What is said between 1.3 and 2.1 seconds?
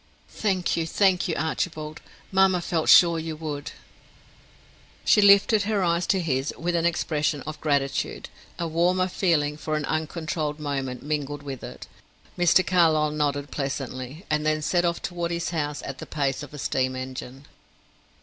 Archibald.